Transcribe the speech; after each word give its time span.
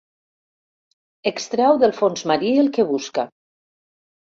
Extreu 1.33 1.77
del 1.85 1.95
fons 1.99 2.25
marí 2.33 2.55
el 2.65 2.73
que 2.79 2.89
busca. 2.95 3.29